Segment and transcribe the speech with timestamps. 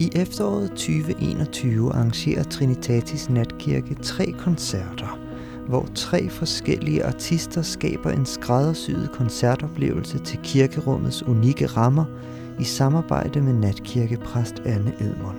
[0.00, 5.18] I efteråret 2021 arrangerer Trinitatis Natkirke tre koncerter,
[5.68, 12.04] hvor tre forskellige artister skaber en skræddersyet koncertoplevelse til kirkerummets unikke rammer
[12.60, 15.38] i samarbejde med natkirkepræst Anne Edmund.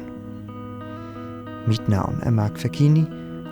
[1.68, 3.06] Mit navn er Mark Fakini,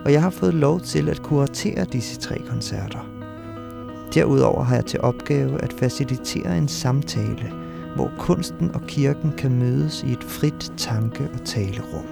[0.05, 3.16] og jeg har fået lov til at kuratere disse tre koncerter.
[4.13, 7.51] Derudover har jeg til opgave at facilitere en samtale,
[7.95, 12.05] hvor kunsten og kirken kan mødes i et frit tanke- og talerum.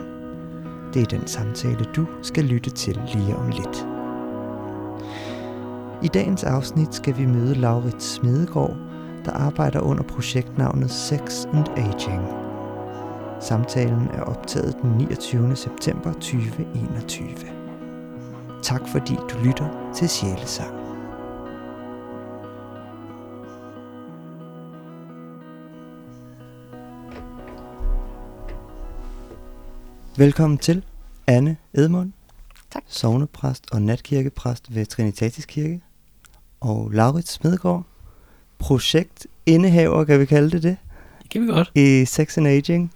[0.94, 3.88] Det er den samtale, du skal lytte til lige om lidt.
[6.04, 8.78] I dagens afsnit skal vi møde Laurits Smedegaard,
[9.26, 12.22] der arbejder under projektnavnet Sex and Aging.
[13.42, 15.56] Samtalen er optaget den 29.
[15.56, 17.28] september 2021.
[18.64, 20.85] Tak fordi du lytter til Sjælesang.
[30.18, 30.84] Velkommen til
[31.28, 32.12] Anne Edmund,
[32.72, 32.84] Tak.
[32.88, 35.82] sovnepræst og natkirkepræst ved Trinitatis Kirke,
[36.60, 37.84] og Laurits Smedegaard,
[38.60, 40.78] projektindehaver, kan vi kalde det det,
[41.22, 41.72] Det kan vi godt.
[41.76, 42.92] i Sex and Aging.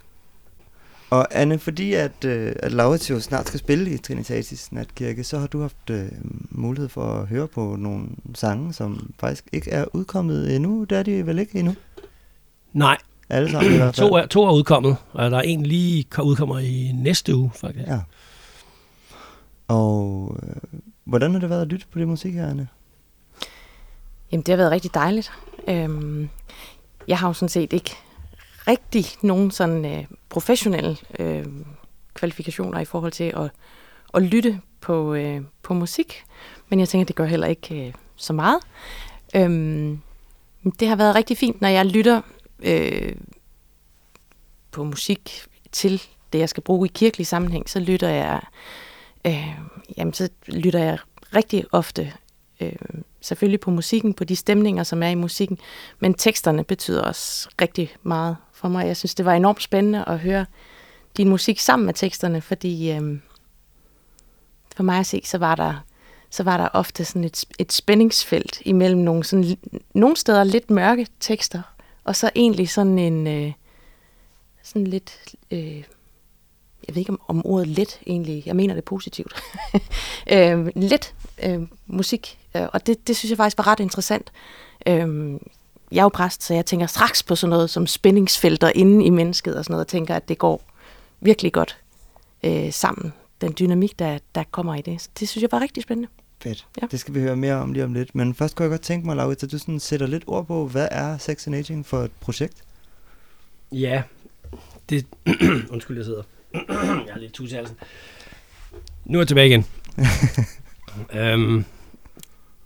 [1.10, 5.38] Og Anne, fordi at, øh, at Laurits jo snart skal spille i Trinitatis Natkirke, så
[5.38, 6.08] har du haft øh,
[6.50, 10.84] mulighed for at høre på nogle sange, som faktisk ikke er udkommet endnu.
[10.84, 11.74] Det er de vel ikke endnu?
[12.72, 12.96] Nej,
[13.30, 14.08] Alle sammen i hvert fald.
[14.08, 17.50] to er, to er udkommet, og der er en lige ko- udkommer i næste uge,
[17.54, 17.86] faktisk.
[17.88, 18.00] Ja.
[19.68, 22.68] Og øh, hvordan har det været at lytte på det musik her, Anne?
[24.32, 25.32] Jamen, det har været rigtig dejligt.
[25.68, 26.28] Øhm,
[27.08, 27.90] jeg har jo sådan set ikke
[28.68, 31.46] rigtig nogen sådan øh, professionelle øh,
[32.14, 33.50] kvalifikationer i forhold til at,
[34.14, 36.24] at lytte på, øh, på musik,
[36.68, 38.60] men jeg tænker, det gør heller ikke øh, så meget.
[39.36, 40.00] Øhm,
[40.80, 42.20] det har været rigtig fint, når jeg lytter
[42.62, 43.16] øh,
[44.70, 48.40] på musik til det, jeg skal bruge i kirkelig sammenhæng, så lytter jeg,
[49.26, 49.48] øh,
[49.96, 50.98] jamen, så lytter jeg
[51.34, 52.12] rigtig ofte
[52.60, 52.72] øh,
[53.20, 55.58] selvfølgelig på musikken, på de stemninger, som er i musikken,
[55.98, 58.86] men teksterne betyder også rigtig meget for mig.
[58.86, 60.46] Jeg synes, det var enormt spændende at høre
[61.16, 63.18] din musik sammen med teksterne, fordi øh,
[64.76, 65.84] for mig at se, så var der,
[66.30, 69.56] så var der ofte sådan et, et spændingsfelt imellem nogle, sådan,
[69.94, 71.62] nogle steder lidt mørke tekster,
[72.10, 73.52] og så egentlig sådan en øh,
[74.62, 75.34] sådan lidt...
[75.50, 75.76] Øh,
[76.88, 79.32] jeg ved ikke om, om ordet let egentlig, jeg mener det positivt,
[80.32, 84.32] øh, let øh, musik, øh, og det, det synes jeg faktisk var ret interessant.
[84.86, 85.38] Øh,
[85.92, 89.10] jeg er jo præst, så jeg tænker straks på sådan noget som spændingsfelter inde i
[89.10, 90.62] mennesket og sådan noget, og tænker, at det går
[91.20, 91.78] virkelig godt
[92.42, 95.02] øh, sammen, den dynamik, der, der kommer i det.
[95.02, 96.08] Så det synes jeg var rigtig spændende.
[96.42, 96.66] Fedt.
[96.82, 96.86] Ja.
[96.86, 98.14] Det skal vi høre mere om lige om lidt.
[98.14, 100.66] Men først kunne jeg godt tænke mig, Laurits, at du sådan sætter lidt ord på,
[100.66, 102.64] hvad er Sex and Aging for et projekt?
[103.72, 104.02] Ja,
[104.90, 105.06] det...
[105.72, 106.22] Undskyld, jeg sidder.
[107.06, 107.76] jeg har lidt tus i halsen.
[109.04, 109.66] Nu er jeg tilbage igen.
[111.20, 111.64] øhm,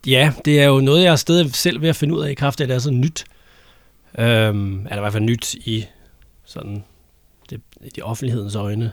[0.06, 2.34] ja, det er jo noget, jeg er stadig selv ved at finde ud af i
[2.34, 3.24] kraft af, at det er så nyt.
[4.18, 5.86] Øhm, er det i hvert fald nyt i
[6.44, 6.84] sådan
[7.50, 8.92] det, i de offentlighedens øjne.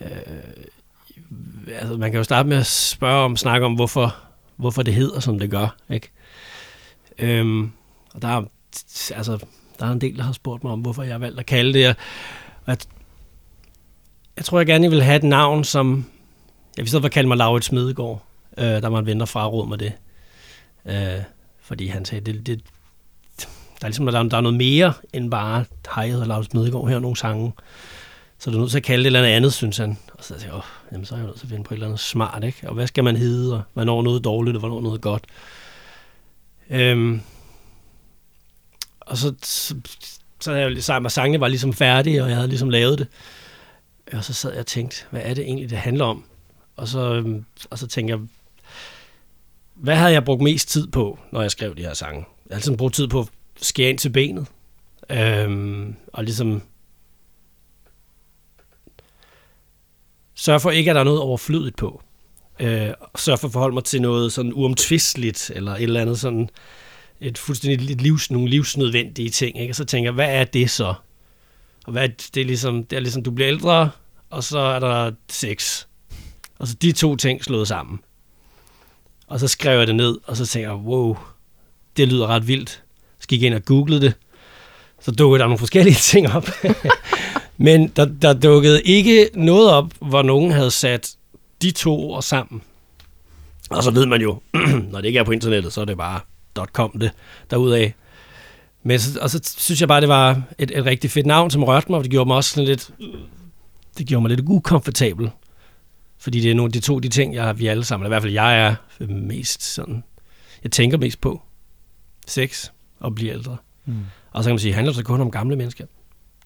[0.00, 0.08] Øh,
[1.74, 4.16] altså, man kan jo starte med at spørge om, snakke om, hvorfor,
[4.56, 5.76] hvorfor det hedder, som det gør.
[5.90, 6.10] Ikke?
[7.18, 7.72] Øhm,
[8.14, 8.42] og der er,
[9.14, 9.38] altså,
[9.78, 11.72] der er en del, der har spurgt mig om, hvorfor jeg har valgt at kalde
[11.78, 11.88] det.
[11.88, 11.94] Og
[12.66, 12.76] jeg,
[14.36, 16.04] jeg tror, jeg gerne vil have et navn, som...
[16.76, 18.22] Jeg vil stedet for kalde mig Laurits Smedegaard,
[18.58, 19.92] øh, der var en ven, der fraråd mig det.
[20.86, 21.22] Øh,
[21.60, 22.60] fordi han sagde, det, det,
[23.80, 25.64] der er ligesom, der, er- der er noget mere end bare,
[25.94, 27.52] hej, jeg hedder Laurits Smedegaard, her er nogle sange.
[28.38, 29.98] Så er nødt til at kalde det et eller andet, synes han.
[30.18, 30.62] Og så tænkte jeg, åh,
[30.92, 32.68] jamen, så er jeg nødt til at finde på et eller andet smart, ikke?
[32.68, 35.24] Og hvad skal man hedde, og hvornår noget dårligt, og hvornår noget godt.
[36.70, 37.20] Øhm,
[39.00, 39.74] og så, så,
[40.40, 42.98] så havde jeg jo sagt, at sangene var ligesom færdige, og jeg havde ligesom lavet
[42.98, 43.08] det.
[44.12, 46.24] Og så sad jeg og tænkte, hvad er det egentlig, det handler om?
[46.76, 48.20] Og så, øhm, og så tænkte jeg,
[49.74, 52.18] hvad havde jeg brugt mest tid på, når jeg skrev de her sange?
[52.18, 54.46] Jeg havde ligesom brugt tid på at skære ind til benet.
[55.10, 56.62] Øhm, og ligesom
[60.38, 62.02] sørg for ikke, at der er noget overflødigt på.
[62.60, 66.50] Øh, sørg for at forholde mig til noget sådan uomtvisteligt, eller et eller andet sådan,
[67.20, 69.60] et fuldstændig et livs, nogle livsnødvendige ting.
[69.60, 69.72] Ikke?
[69.72, 70.94] Og så tænker jeg, hvad er det så?
[71.86, 73.90] Og hvad er det, det er ligesom, det er ligesom, du bliver ældre,
[74.30, 75.86] og så er der sex.
[76.58, 78.00] Og så de to ting slået sammen.
[79.26, 81.16] Og så skrev jeg det ned, og så tænker jeg, wow,
[81.96, 82.82] det lyder ret vildt.
[83.20, 84.14] Så gik jeg ind og googlede det.
[85.00, 86.48] Så dukkede der nogle forskellige ting op.
[87.58, 91.16] Men der, der dukkede ikke noget op, hvor nogen havde sat
[91.62, 92.62] de to ord sammen.
[93.70, 94.38] Og så ved man jo,
[94.92, 96.20] når det ikke er på internettet, så er det bare
[96.72, 97.10] .com det
[97.50, 97.92] derudaf.
[98.82, 101.64] Men så, og så synes jeg bare, det var et, et rigtig fedt navn, som
[101.64, 102.90] rørte mig, og det gjorde mig også sådan lidt,
[103.98, 105.30] det gjorde mig lidt ukomfortabel.
[106.18, 108.32] Fordi det er nogle de to de ting, jeg, vi alle sammen, i hvert fald
[108.32, 108.74] jeg er
[109.06, 110.04] mest sådan,
[110.62, 111.42] jeg tænker mest på.
[112.26, 112.70] Sex
[113.00, 113.56] og blive ældre.
[113.84, 113.94] Mm.
[114.30, 115.84] Og så kan man sige, handler det kun om gamle mennesker?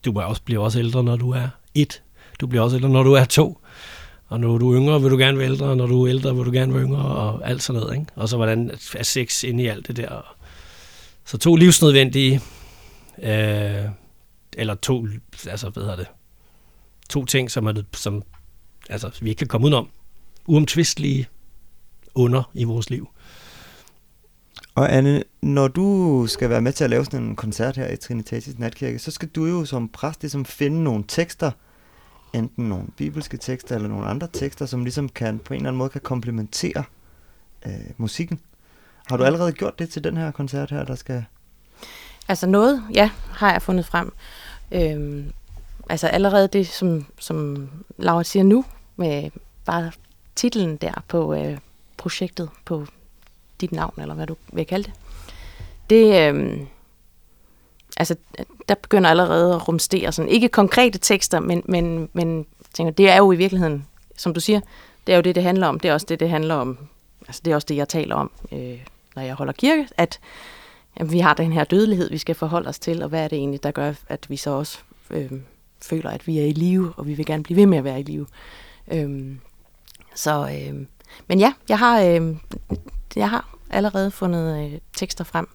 [0.05, 2.03] Du også, bliver også ældre, når du er et.
[2.41, 3.59] Du bliver også ældre, når du er to.
[4.29, 6.37] Og når du er yngre, vil du gerne være ældre, og når du er ældre,
[6.37, 7.95] vil du gerne være yngre, og alt sådan noget.
[7.95, 8.07] Ikke?
[8.15, 10.37] Og så hvordan er sex inde i alt det der.
[11.25, 12.41] Så to livsnødvendige,
[13.23, 13.85] øh,
[14.57, 15.07] eller to,
[15.47, 16.07] altså hvad hedder det,
[17.09, 18.23] to ting, som, er, som
[18.91, 19.89] altså, vi ikke kan komme udenom.
[20.47, 21.27] Uomtvistelige
[22.15, 23.09] under i vores liv.
[24.75, 27.97] Og Anne, når du skal være med til at lave sådan en koncert her i
[27.97, 31.51] Trinitatis Natkirke, så skal du jo som præst ligesom finde nogle tekster,
[32.33, 35.79] enten nogle bibelske tekster eller nogle andre tekster, som ligesom kan på en eller anden
[35.79, 36.85] måde kan komplementere
[37.67, 38.41] øh, musikken.
[39.07, 41.25] Har du allerede gjort det til den her koncert her, der skal...
[42.29, 44.13] Altså noget, ja, har jeg fundet frem.
[44.73, 45.33] Øhm,
[45.89, 48.65] altså allerede det, som, som Laura siger nu,
[48.97, 49.31] med
[49.65, 49.93] bare
[50.37, 51.59] titlen der på øh,
[51.97, 52.87] projektet, på
[53.63, 54.93] dit navn, eller hvad du vil kalde det.
[55.91, 56.61] Det, øh,
[57.97, 58.17] altså,
[58.69, 63.17] der begynder allerede at rumstere sådan, ikke konkrete tekster, men, men, men tænker, det er
[63.17, 63.87] jo i virkeligheden,
[64.17, 64.61] som du siger,
[65.07, 65.81] det er jo det, det handler om.
[65.81, 66.79] Det er også det, det handler om.
[67.27, 68.79] Altså, det er også det, jeg taler om, øh,
[69.17, 70.21] når jeg holder kirke, at
[70.99, 73.39] jamen, vi har den her dødelighed, vi skal forholde os til, og hvad er det
[73.39, 74.79] egentlig, der gør, at vi så også
[75.11, 75.31] øh,
[75.81, 78.01] føler, at vi er i live, og vi vil gerne blive ved med at være
[78.01, 78.27] i live.
[78.93, 79.37] Øh,
[80.15, 80.87] så, øh,
[81.27, 82.37] men ja, jeg har, øh,
[83.17, 85.49] jeg har allerede fundet øh, tekster frem,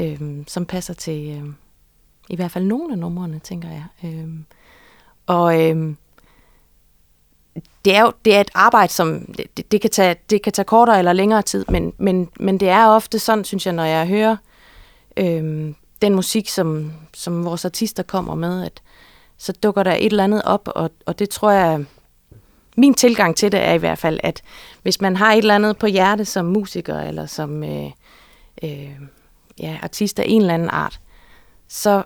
[0.00, 1.52] øh, som passer til øh,
[2.28, 3.84] i hvert fald nogle af numrene, tænker jeg.
[4.04, 4.28] Øh,
[5.26, 5.94] og øh,
[7.84, 10.66] det er jo det er et arbejde, som det, det, kan tage, det kan tage
[10.66, 14.06] kortere eller længere tid, men, men, men det er ofte sådan, synes jeg, når jeg
[14.06, 14.36] hører
[15.16, 18.82] øh, den musik, som, som vores artister kommer med, at
[19.38, 21.84] så dukker der et eller andet op, og, og det tror jeg,
[22.76, 24.42] min tilgang til det er i hvert fald, at
[24.82, 27.90] hvis man har et eller andet på hjerte som musiker, eller som øh,
[28.62, 28.90] øh,
[29.60, 31.00] ja, artist af en eller anden art,
[31.68, 32.02] så,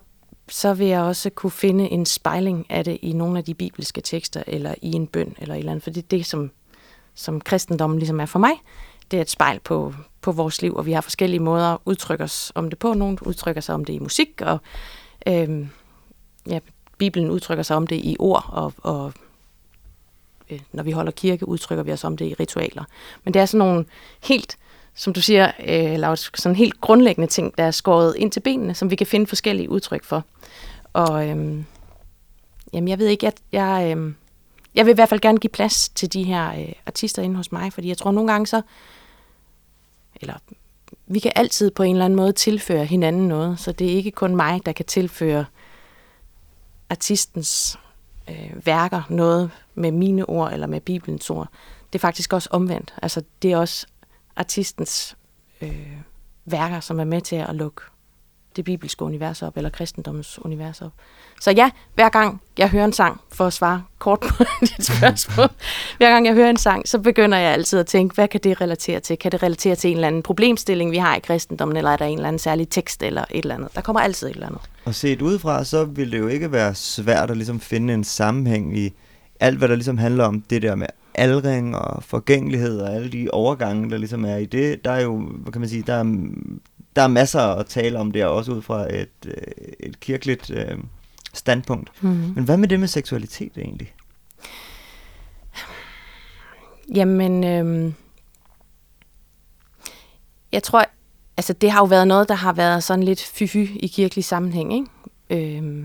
[0.48, 4.00] så vil jeg også kunne finde en spejling af det i nogle af de bibelske
[4.00, 6.50] tekster, eller i en bøn, eller et eller andet, for det er det, som,
[7.14, 8.52] som kristendommen ligesom er for mig.
[9.10, 12.24] Det er et spejl på, på vores liv, og vi har forskellige måder at udtrykke
[12.24, 12.94] os om det på.
[12.94, 14.58] Nogle udtrykker sig om det i musik, og
[15.26, 15.66] øh,
[16.46, 16.58] ja,
[16.98, 19.12] Bibelen udtrykker sig om det i ord, og, og
[20.50, 22.84] øh, når vi holder kirke, udtrykker vi os om det i ritualer.
[23.24, 23.84] Men det er sådan nogle
[24.22, 24.58] helt,
[24.94, 28.74] som du siger, øh, Laura, sådan helt grundlæggende ting, der er skåret ind til benene,
[28.74, 30.24] som vi kan finde forskellige udtryk for.
[30.92, 31.64] Og øh,
[32.72, 34.12] jamen, jeg ved ikke, jeg, jeg, øh,
[34.74, 37.52] jeg vil i hvert fald gerne give plads til de her øh, artister inde hos
[37.52, 38.62] mig, fordi jeg tror nogle gange så,
[40.20, 40.34] eller
[41.06, 44.10] vi kan altid på en eller anden måde tilføre hinanden noget, så det er ikke
[44.10, 45.44] kun mig, der kan tilføre
[46.90, 47.78] artistens
[48.30, 51.48] øh, værker noget med mine ord eller med Bibelens ord.
[51.92, 52.94] Det er faktisk også omvendt.
[53.02, 53.86] Altså, det er også
[54.36, 55.16] artistens
[55.60, 55.96] øh,
[56.44, 57.82] værker, som er med til at lukke
[58.56, 60.92] det bibelske univers op, eller kristendommens univers op.
[61.40, 65.48] Så ja, hver gang jeg hører en sang, for at svare kort på dit spørgsmål,
[65.96, 68.60] hver gang jeg hører en sang, så begynder jeg altid at tænke, hvad kan det
[68.60, 69.18] relatere til?
[69.18, 72.04] Kan det relatere til en eller anden problemstilling, vi har i kristendommen, eller er der
[72.04, 73.74] en eller anden særlig tekst, eller et eller andet?
[73.74, 74.60] Der kommer altid et eller andet.
[74.84, 78.78] Og set udefra, så vil det jo ikke være svært at ligesom finde en sammenhæng
[78.78, 78.92] i
[79.40, 83.28] alt, hvad der ligesom handler om det der med aldring og forgængelighed og alle de
[83.32, 84.84] overgange, der ligesom er i det.
[84.84, 86.04] Der er jo, hvad kan man sige, der er,
[86.96, 89.34] der er masser at tale om der, også ud fra et, øh,
[89.80, 90.78] et kirkeligt øh,
[91.34, 91.90] standpunkt.
[92.00, 92.32] Mm-hmm.
[92.34, 93.94] Men hvad med det med seksualitet egentlig?
[96.94, 97.92] Jamen, øh,
[100.52, 100.84] jeg tror,
[101.36, 104.74] altså det har jo været noget, der har været sådan lidt fy i kirkelig sammenhæng,
[104.74, 105.56] ikke?
[105.58, 105.84] Øh,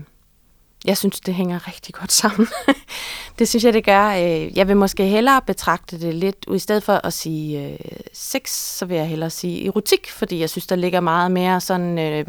[0.84, 2.48] jeg synes, det hænger rigtig godt sammen.
[3.38, 4.08] det synes jeg, det gør.
[4.08, 7.78] Øh, jeg vil måske hellere betragte det lidt, i stedet for at sige øh,
[8.12, 11.98] sex, så vil jeg hellere sige erotik, fordi jeg synes, der ligger meget mere sådan,
[11.98, 12.26] øh,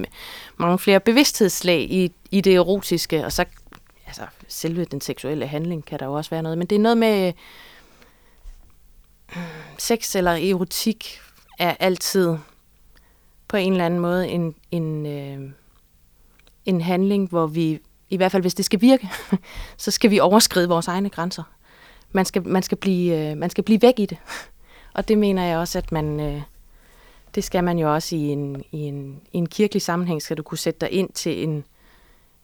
[0.58, 3.46] mange flere bevidsthedslag i, i det erotiske, og så
[4.08, 6.98] altså, selve den seksuelle handling kan der jo også være noget, men det er noget
[6.98, 7.34] med øh,
[9.78, 11.20] sex eller erotik
[11.60, 12.38] er altid
[13.48, 15.52] på en eller anden måde en, en, øh,
[16.66, 19.10] en handling, hvor vi i hvert fald hvis det skal virke,
[19.78, 21.44] så skal vi overskride vores egne grænser.
[22.12, 24.18] Man skal, man skal, blive, øh, man skal blive væk i det.
[24.94, 26.42] Og det mener jeg også, at man, øh,
[27.36, 30.44] det skal man jo også i en, i, en, i en kirkelig sammenhæng, skal du
[30.44, 31.64] kunne sætte dig ind til en,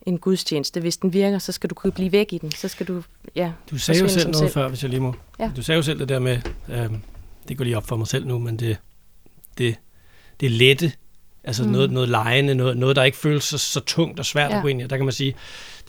[0.06, 0.80] en gudstjeneste.
[0.80, 2.52] Hvis den virker, så skal du kunne blive væk i den.
[2.52, 3.02] Så skal du,
[3.34, 4.50] ja, du sagde jo selv noget selv.
[4.50, 5.14] før, hvis jeg lige må.
[5.38, 5.50] Ja.
[5.56, 6.90] Du sagde jo selv det der med, øh,
[7.48, 8.76] det går lige op for mig selv nu, men det,
[9.58, 9.76] det,
[10.40, 10.92] det lette,
[11.44, 11.70] Altså mm.
[11.70, 14.56] noget, noget lejende, noget, noget, der ikke føles så, så tungt og svært ja.
[14.56, 14.86] at gå ind i.
[14.86, 15.34] Der kan man sige,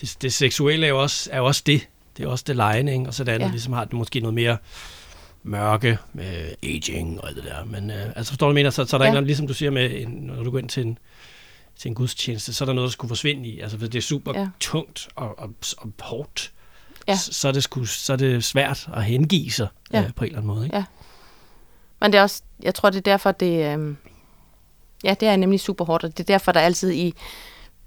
[0.01, 1.87] det, det seksuelle er jo, også, er jo også det.
[2.17, 3.07] Det er også det lejende, ikke?
[3.07, 3.51] og så det andet ja.
[3.51, 4.57] ligesom har det måske noget mere
[5.43, 7.65] mørke med aging og alt det der.
[7.65, 8.69] Men øh, altså forstår du, mener?
[8.69, 9.17] Så, så er der ja.
[9.17, 10.97] en ligesom du siger, med en, når du går ind til en,
[11.79, 13.59] til en gudstjeneste, så er der noget, der skulle forsvinde i.
[13.59, 14.47] Altså, for det er super ja.
[14.59, 16.51] tungt og, og, og hårdt.
[17.07, 17.15] Ja.
[17.15, 20.03] Så, så, er det sku, så er det svært at hengive sig ja.
[20.03, 20.65] øh, på en eller anden måde.
[20.65, 20.77] Ikke?
[20.77, 20.83] Ja.
[22.01, 23.95] Men det er også, jeg tror, det er derfor, det, øh,
[25.03, 27.13] ja, det er nemlig super hårdt, og det er derfor, der altid i,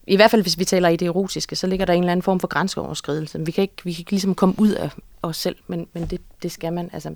[0.06, 2.22] i hvert fald hvis vi taler i det erotiske, så ligger der en eller anden
[2.22, 3.44] form for grænseoverskridelse.
[3.44, 4.90] Vi kan ikke, vi kan ikke ligesom komme ud af
[5.22, 7.14] os selv, men, men det, det skal man, altså,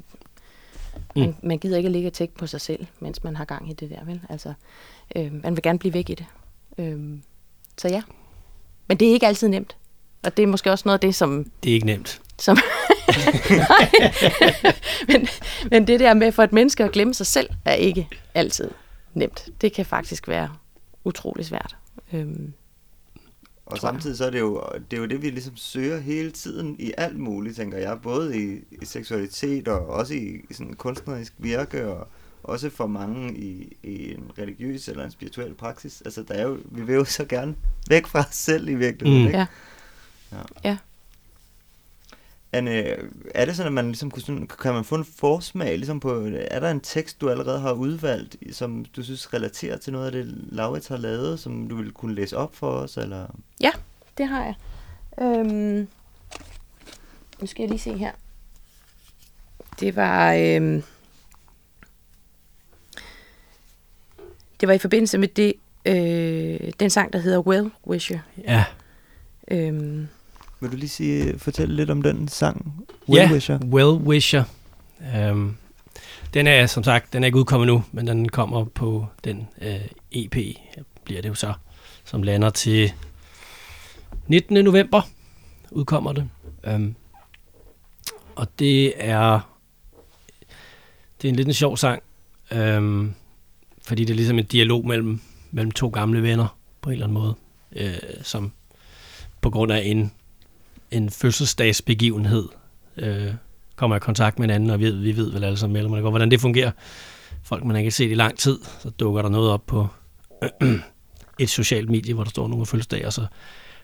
[1.17, 1.35] man, mm.
[1.43, 3.73] man gider ikke at ligge og tænke på sig selv, mens man har gang i
[3.73, 4.21] det der, vel?
[4.29, 4.53] Altså,
[5.17, 6.27] øh, man vil gerne blive væk i det.
[6.79, 7.19] Øh,
[7.79, 8.03] så ja.
[8.87, 9.77] Men det er ikke altid nemt.
[10.25, 11.47] Og det er måske også noget af det, som...
[11.63, 12.21] Det er ikke nemt.
[12.39, 12.57] Som
[15.09, 15.29] men,
[15.71, 18.71] men det der med for et menneske at glemme sig selv, er ikke altid
[19.15, 19.49] nemt.
[19.61, 20.51] Det kan faktisk være
[21.05, 21.77] utrolig svært.
[22.13, 22.53] Øhm,
[23.67, 26.77] og samtidig så er det jo det, er jo det, vi ligesom søger hele tiden
[26.79, 27.99] i alt muligt, tænker jeg.
[28.03, 32.09] Både i, i seksualitet og også i, i sådan kunstnerisk virke og
[32.43, 36.03] også for mange i, i en religiøs eller en spirituel praksis.
[36.05, 37.55] Altså, der er jo, vi vil jo så gerne
[37.89, 39.29] væk fra os selv i virkeligheden, mm.
[39.29, 39.39] ikke?
[39.39, 39.47] Ja.
[40.33, 40.43] Ja.
[40.65, 40.79] ja.
[42.53, 42.97] Anne,
[43.35, 46.29] er det sådan, at man ligesom kunne, sådan, kan man få en forsmag ligesom på,
[46.35, 50.13] er der en tekst, du allerede har udvalgt, som du synes relaterer til noget af
[50.13, 52.97] det, Laurits har lavet, som du vil kunne læse op for os?
[52.97, 53.27] Eller?
[53.61, 53.71] Ja,
[54.19, 54.55] det har jeg.
[55.21, 55.89] Øhm,
[57.41, 58.13] nu skal jeg lige se her.
[59.81, 60.33] Det var...
[60.35, 60.83] Øhm,
[64.61, 65.55] det var i forbindelse med det,
[65.87, 68.19] øh, den sang, der hedder Well Wisher.
[68.39, 68.65] Ja.
[69.51, 70.09] Øhm,
[70.63, 73.59] vil du lige sige, fortælle lidt om den sang, Well ja, Wisher?
[73.59, 74.45] Well Wisher.
[75.31, 75.57] Um,
[76.35, 79.81] den er som sagt, den er ikke udkommet nu, men den kommer på den øh,
[80.13, 80.37] EP,
[81.05, 81.53] bliver det jo så,
[82.05, 82.93] som lander til
[84.27, 84.65] 19.
[84.65, 85.03] november,
[85.71, 86.29] udkommer det.
[86.75, 86.97] Um,
[88.37, 89.41] og det er,
[91.23, 92.03] det er en lidt en sjov sang,
[92.57, 93.15] um,
[93.83, 97.19] fordi det er ligesom en dialog mellem, mellem to gamle venner, på en eller anden
[97.23, 97.35] måde,
[97.77, 98.53] uh, som
[99.41, 100.13] på grund af en
[100.93, 102.49] en fødselsdagsbegivenhed
[102.97, 103.35] øh,
[103.77, 106.31] kommer i kontakt med hinanden, og vi ved, vi ved vel alle sammen mellem, hvordan
[106.31, 106.71] det fungerer.
[107.43, 109.89] Folk, man ikke har set i lang tid, så dukker der noget op på
[111.39, 113.27] et socialt medie, hvor der står nogle fødselsdag, og så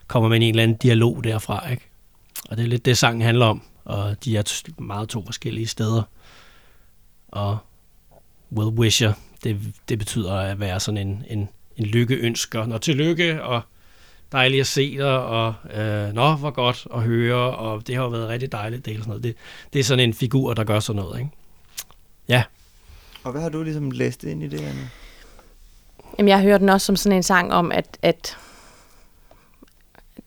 [0.07, 1.69] kommer man i en eller anden dialog derfra.
[1.69, 1.89] Ikke?
[2.49, 6.03] Og det er lidt det, sangen handler om, og de er meget to forskellige steder.
[7.27, 7.57] Og
[8.51, 9.13] well wisher,
[9.43, 9.57] det,
[9.89, 12.65] det betyder at være sådan en, en, en lykkeønsker.
[12.65, 13.61] Når tillykke, og
[14.31, 18.09] dejligt at se dig, og øh, nå, hvor godt at høre, og det har jo
[18.09, 19.23] været rigtig dejligt det, sådan noget.
[19.23, 19.35] Det,
[19.73, 21.31] det er sådan en figur, der gør sådan noget, ikke?
[22.27, 22.43] Ja.
[23.23, 24.89] Og hvad har du ligesom læst ind i det, Anne?
[26.17, 28.37] Jamen, jeg hører den også som sådan en sang om, at, at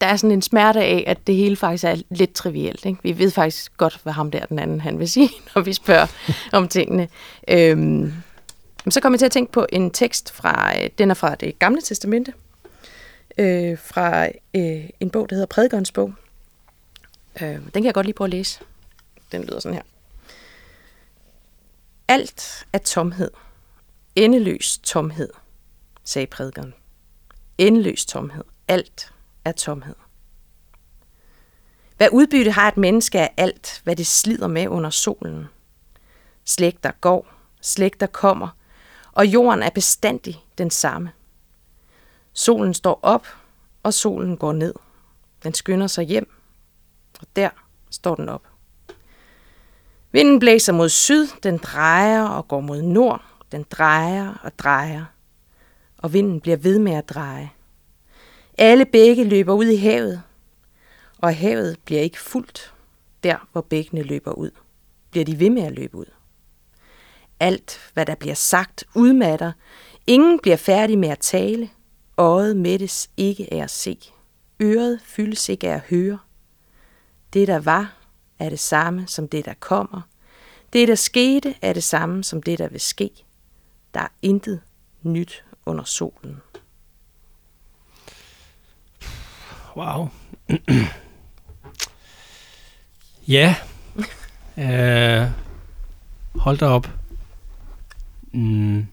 [0.00, 2.84] der er sådan en smerte af, at det hele faktisk er lidt trivielt.
[2.84, 2.98] Ikke?
[3.02, 6.06] Vi ved faktisk godt, hvad ham der den anden han vil sige, når vi spørger
[6.52, 7.08] om tingene.
[7.48, 8.12] Øhm,
[8.90, 11.58] så kommer jeg til at tænke på en tekst fra, øh, den er fra det
[11.58, 12.32] gamle testamente,
[13.38, 16.14] øh, fra øh, en bog, der hedder Prædikernes bog.
[17.42, 18.60] Øh, den kan jeg godt lige prøve at læse.
[19.32, 19.82] Den lyder sådan her.
[22.08, 23.30] Alt er tomhed.
[24.16, 25.28] Endeløs tomhed,
[26.04, 26.74] sagde prædikeren.
[27.58, 28.44] Endeløs tomhed.
[28.68, 29.12] Alt
[29.44, 29.94] er tomhed.
[31.96, 35.46] Hvad udbytte har et menneske af alt, hvad det slider med under solen?
[36.44, 37.26] Slægter går,
[37.60, 38.48] slægter kommer,
[39.12, 41.12] og jorden er bestandig den samme.
[42.32, 43.26] Solen står op,
[43.82, 44.74] og solen går ned.
[45.42, 46.30] Den skynder sig hjem,
[47.20, 47.50] og der
[47.90, 48.46] står den op.
[50.12, 53.24] Vinden blæser mod syd, den drejer og går mod nord.
[53.52, 55.04] Den drejer og drejer,
[55.98, 57.50] og vinden bliver ved med at dreje.
[58.58, 60.22] Alle bække løber ud i havet,
[61.18, 62.74] og havet bliver ikke fuldt
[63.22, 64.50] der, hvor bækkene løber ud.
[65.10, 66.12] Bliver de ved med at løbe ud.
[67.40, 69.52] Alt, hvad der bliver sagt, udmatter.
[70.06, 71.70] Ingen bliver færdig med at tale–
[72.18, 73.98] Øjet mættes ikke af at se.
[74.60, 76.18] Øret fyldes ikke af at høre.
[77.32, 77.94] Det, der var,
[78.38, 80.00] er det samme som det, der kommer.
[80.72, 83.10] Det, der skete, er det samme som det, der vil ske.
[83.94, 84.60] Der er intet
[85.02, 86.40] nyt under solen.
[89.76, 90.08] Wow.
[93.28, 93.54] ja.
[94.56, 95.30] uh,
[96.40, 96.88] hold da op.
[98.32, 98.86] Mm.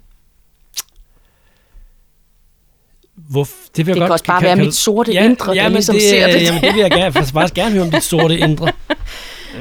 [3.30, 5.64] Hvor, det, vil det kan også bare kan, være kan, mit sorte ja, indre, ja,
[5.64, 6.42] der ligesom det, ser det.
[6.44, 8.72] Jamen, det vil jeg gerne, jeg faktisk gerne høre om dit sorte indre.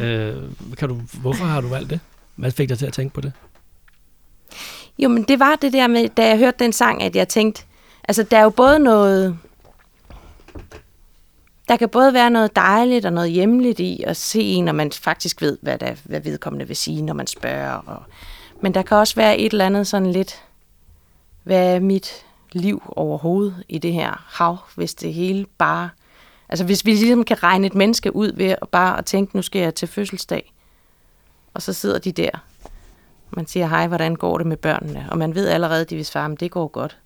[0.01, 0.35] øh,
[0.79, 2.01] kan du, hvorfor har du valgt det?
[2.37, 3.33] Hvad fik dig til at tænke på det?
[4.99, 7.63] Jo, men det var det der med, da jeg hørte den sang, at jeg tænkte,
[8.09, 9.39] Altså, der er jo både noget...
[11.69, 14.93] Der kan både være noget dejligt og noget hjemligt i at se en, når man
[14.93, 17.73] faktisk ved, hvad, der, hvad vedkommende vil sige, når man spørger.
[17.73, 18.03] Og,
[18.61, 20.43] men der kan også være et eller andet sådan lidt,
[21.43, 25.91] hvad er mit liv overhovedet i det her hav, hvis det hele bare...
[26.49, 29.43] Altså hvis vi ligesom kan regne et menneske ud ved at bare at tænke, nu
[29.43, 30.53] skal jeg til fødselsdag,
[31.55, 32.31] og så sidder de der.
[33.31, 35.07] Man siger, hej, hvordan går det med børnene?
[35.11, 36.99] Og man ved allerede, de vil svare, det går godt.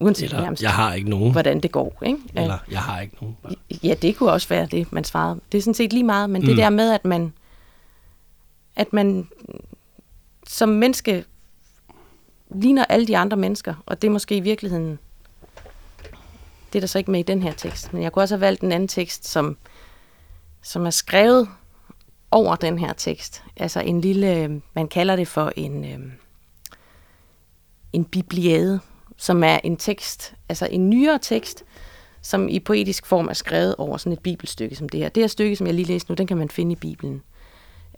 [0.00, 1.32] Uanset Eller, nærmest, jeg har ikke nogen.
[1.32, 2.02] hvordan det går.
[2.06, 2.18] Ikke?
[2.34, 3.36] Eller, jeg har ikke nogen.
[3.82, 5.40] Ja, det kunne også være det, man svarede.
[5.52, 6.46] Det er sådan set lige meget, men mm.
[6.46, 7.32] det der med, at man,
[8.76, 9.28] at man
[10.46, 11.24] som menneske
[12.50, 14.98] ligner alle de andre mennesker, og det er måske i virkeligheden,
[16.72, 18.40] det er der så ikke med i den her tekst, men jeg kunne også have
[18.40, 19.56] valgt en anden tekst, som,
[20.62, 21.48] som er skrevet
[22.30, 23.42] over den her tekst.
[23.56, 26.12] Altså en lille, øh, man kalder det for en, øh,
[27.92, 28.80] en bibliade,
[29.16, 31.64] som er en tekst, altså en nyere tekst,
[32.22, 35.08] som i poetisk form er skrevet over sådan et bibelstykke som det her.
[35.08, 37.22] Det her stykke, som jeg lige læste nu, den kan man finde i Bibelen.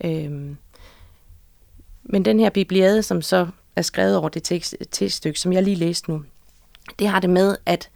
[0.05, 0.57] Øhm,
[2.03, 5.77] men den her bibliade, som så er skrevet over det tekst, tekststykke, som jeg lige
[5.77, 6.25] læste nu,
[6.99, 7.89] det har det med, at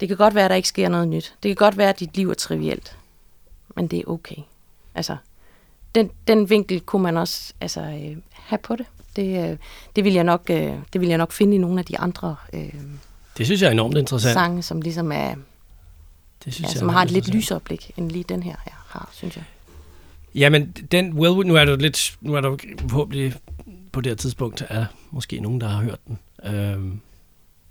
[0.00, 1.34] det kan godt være, at der ikke sker noget nyt.
[1.42, 2.96] Det kan godt være, at dit liv er trivielt.
[3.76, 4.36] Men det er okay.
[4.94, 5.16] Altså,
[5.94, 8.86] den, den vinkel kunne man også altså, øh, have på det.
[9.16, 9.56] Det, øh,
[9.96, 12.36] det, vil jeg nok, øh, det vil jeg nok finde i nogle af de andre
[12.52, 12.74] øh,
[13.38, 14.32] Det synes jeg er enormt interessant.
[14.34, 15.34] sange, som ligesom er,
[16.44, 18.72] Det synes ja, jeg som har et lidt lysere blik, end lige den her ja,
[18.86, 19.44] har, synes jeg.
[20.34, 22.56] Jamen, den Well, nu er der lidt, nu er der
[22.88, 23.34] forhåbentlig
[23.92, 26.18] på det her tidspunkt, er måske nogen, der har hørt den.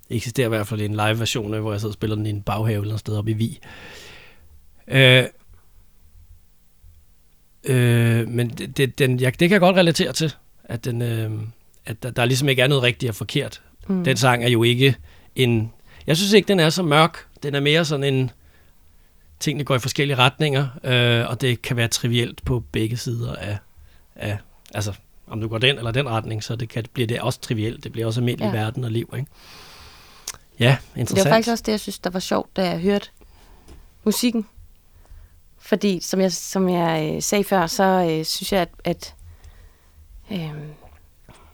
[0.08, 2.30] Det eksisterer i hvert fald en live version, hvor jeg sidder og spiller den i
[2.30, 3.58] en baghave eller et sted oppe i Vi.
[4.88, 5.24] Øh,
[7.64, 11.30] øh, men det, det, den, jeg, det kan jeg godt relatere til, at, den, øh,
[11.86, 13.62] at der, der ligesom ikke er noget rigtigt og forkert.
[13.88, 14.04] Mm.
[14.04, 14.96] Den sang er jo ikke
[15.36, 15.72] en...
[16.06, 17.26] Jeg synes ikke, den er så mørk.
[17.42, 18.30] Den er mere sådan en...
[19.40, 23.58] Tingene går i forskellige retninger, øh, og det kan være trivielt på begge sider af...
[24.16, 24.38] af
[24.74, 24.92] altså,
[25.32, 27.84] om du går den eller den retning, så det kan, bliver det også trivielt.
[27.84, 28.60] Det bliver også almindelig Ja.
[28.62, 29.30] verden og liv, ikke?
[30.58, 31.28] Ja, Det interessant.
[31.30, 33.08] var faktisk også det, jeg synes, der var sjovt, da jeg hørte
[34.04, 34.46] musikken.
[35.58, 39.14] Fordi, som jeg, som jeg øh, sagde før, så øh, synes jeg, at, at
[40.32, 40.52] øh,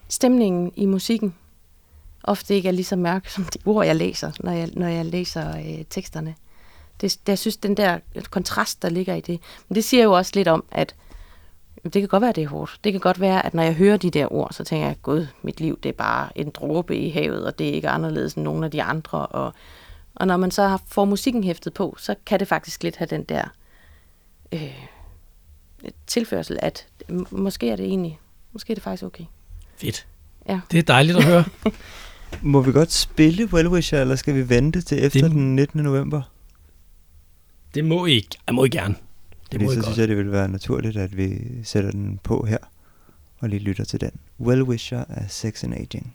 [0.08, 1.34] stemningen i musikken
[2.22, 5.04] ofte ikke er lige så mørk som de ord, jeg læser, når jeg, når jeg
[5.04, 6.34] læser øh, teksterne.
[7.00, 7.98] Det, det, jeg synes, den der
[8.30, 10.94] kontrast, der ligger i det, men det siger jo også lidt om, at
[11.84, 12.80] det kan godt være, det er hårdt.
[12.84, 15.26] Det kan godt være, at når jeg hører de der ord, så tænker jeg, gud,
[15.42, 18.44] mit liv, det er bare en dråbe i havet, og det er ikke anderledes end
[18.44, 19.26] nogen af de andre.
[19.26, 19.52] Og,
[20.14, 23.06] og når man så har, får musikken hæftet på, så kan det faktisk lidt have
[23.06, 23.44] den der
[24.52, 24.74] øh,
[26.06, 26.86] tilførsel, at
[27.30, 28.20] måske er det egentlig,
[28.52, 29.24] måske er det faktisk okay.
[29.76, 30.06] Fedt.
[30.48, 30.60] Ja.
[30.70, 31.44] Det er dejligt at høre.
[32.42, 35.82] Må vi godt spille Well Wisher, eller skal vi vente til efter Det- den 19.
[35.82, 36.22] november?
[37.74, 38.94] Det må I, jeg må I gerne.
[39.52, 39.84] Det Fordi I så godt.
[39.84, 42.58] synes jeg, det vil være naturligt, at vi sætter den på her,
[43.38, 44.10] og lige lytter til den.
[44.40, 46.14] Well Wisher af Sex and Aging.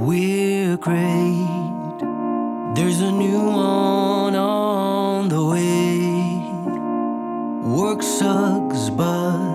[0.00, 1.46] We're great.
[2.74, 6.40] There's a new one on the way.
[7.70, 9.49] Work sucks, but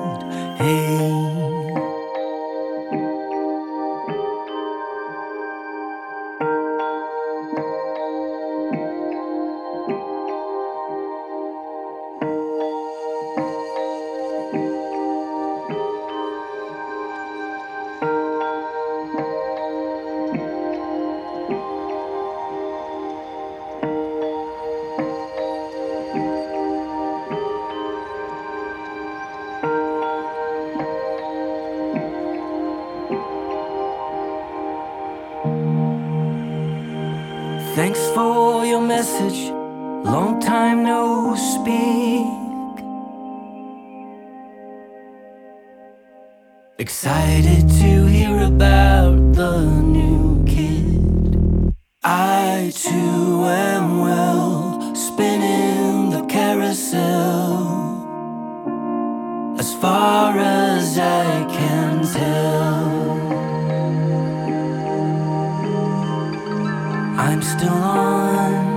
[67.25, 68.74] I'm still on.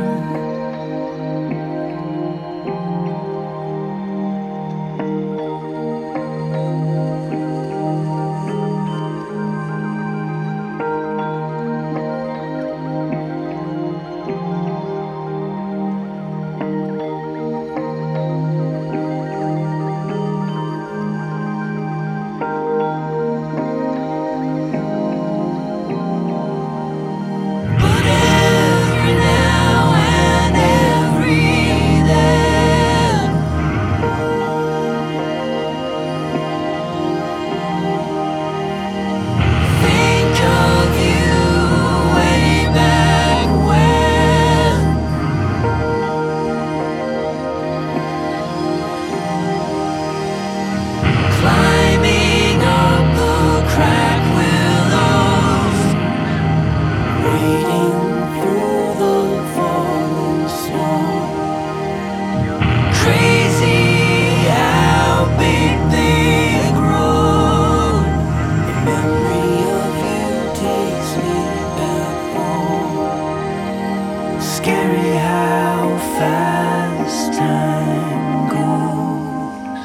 [74.68, 79.84] Scary how fast time goes.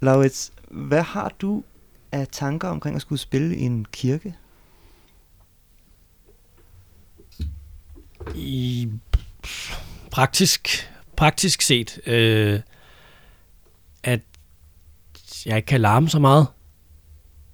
[0.00, 1.64] Laurits, hvad har du
[2.12, 4.36] af tanker omkring at skulle spille i en kirke?
[8.34, 8.88] I
[10.10, 12.60] praktisk, praktisk set, øh,
[14.02, 14.20] at
[15.46, 16.46] jeg ikke kan larme så meget,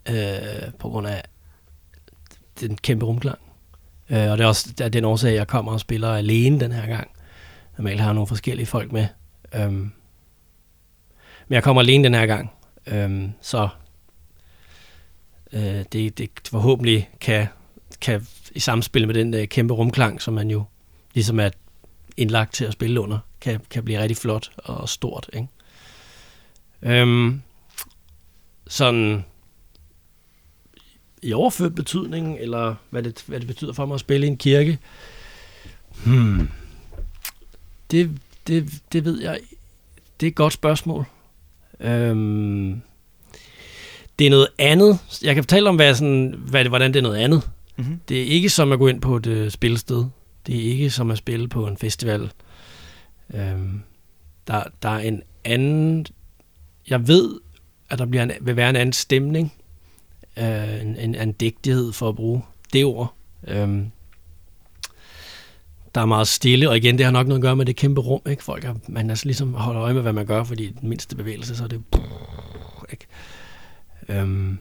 [0.09, 1.23] øh, på grund af
[2.61, 3.39] den kæmpe rumklang.
[4.11, 6.87] Øh, og det er også af den årsag, jeg kommer og spiller alene den her
[6.87, 7.11] gang.
[7.79, 9.07] Normalt har jeg nogle forskellige folk med.
[9.55, 9.93] Øhm,
[11.49, 12.51] men jeg kommer alene den her gang,
[12.87, 13.69] øhm, så
[15.53, 17.47] øh, det, det forhåbentlig kan,
[18.01, 20.65] kan i samspil med den øh, kæmpe rumklang, som man jo
[21.15, 21.51] ligesom er
[22.17, 25.31] indlagt til at spille under, kan, kan blive rigtig flot og stort.
[25.33, 25.49] Ikke?
[26.83, 27.43] Øhm,
[28.67, 29.25] sådan
[31.23, 34.37] i overført betydning, eller hvad det, hvad det betyder for mig at spille i en
[34.37, 34.79] kirke,
[36.05, 36.49] hmm,
[37.91, 38.11] det,
[38.47, 39.41] det, det ved jeg.
[40.21, 41.05] Det er et godt spørgsmål.
[41.81, 42.83] Øhm,
[44.19, 44.99] det er noget andet.
[45.23, 47.51] Jeg kan fortælle om, hvad, sådan, hvad det, hvordan det er noget andet.
[47.77, 48.01] Mm-hmm.
[48.09, 50.05] Det er ikke som at gå ind på et øh, spillested.
[50.47, 52.31] Det er ikke som at spille på en festival.
[53.35, 53.83] Øhm,
[54.47, 56.07] der, der er en anden...
[56.89, 57.41] Jeg ved,
[57.91, 59.53] at der bliver en, vil være en anden stemning.
[60.37, 62.43] Øh, en, en andægtighed for at bruge
[62.73, 63.15] det ord.
[63.49, 63.91] Øhm,
[65.95, 68.01] der er meget stille, og igen, det har nok noget at gøre med det kæmpe
[68.01, 68.21] rum.
[68.31, 68.45] Ikke?
[68.45, 71.17] Folk er, man er så ligesom holder øje med, hvad man gør, fordi den mindste
[71.17, 71.83] bevægelse, så er det...
[72.91, 73.07] Ikke?
[74.09, 74.59] Øhm,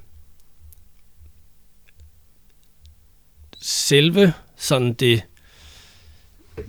[3.60, 5.24] selve sådan det,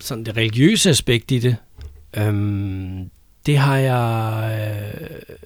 [0.00, 1.56] sådan det religiøse aspekt i det,
[2.16, 3.10] øhm,
[3.46, 4.58] det har jeg...
[5.00, 5.36] Øh,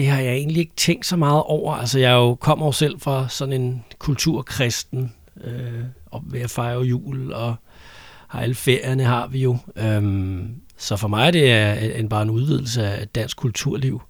[0.00, 1.74] det har jeg egentlig ikke tænkt så meget over.
[1.74, 6.80] Altså, jeg jo kommer jo selv fra sådan en kulturkristen, øh, og ved at fejre
[6.80, 7.54] jul, og
[8.28, 9.58] har alle ferierne har vi jo.
[9.76, 14.02] Øhm, så for mig er det en, bare en udvidelse af dansk kulturliv.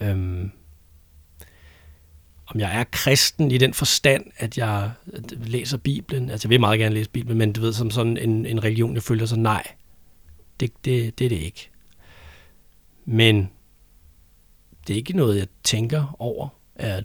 [0.00, 0.50] Øhm,
[2.46, 4.90] om jeg er kristen i den forstand, at jeg
[5.30, 6.30] læser Bibelen.
[6.30, 8.94] Altså, jeg vil meget gerne læse Bibelen, men du ved, som sådan en, en religion,
[8.94, 9.62] jeg føler så nej.
[10.60, 11.70] Det, det, det er det ikke.
[13.04, 13.50] Men
[14.86, 16.48] det er ikke noget, jeg tænker over.
[16.76, 17.04] At,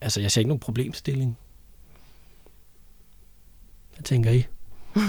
[0.00, 1.38] altså, jeg ser ikke nogen problemstilling.
[3.94, 4.46] Hvad tænker I?